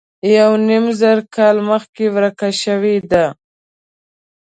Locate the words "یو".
0.37-0.51